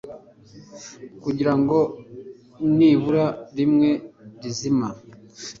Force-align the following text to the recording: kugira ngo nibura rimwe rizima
kugira 1.23 1.53
ngo 1.59 1.79
nibura 2.77 3.25
rimwe 3.57 3.89
rizima 4.41 4.87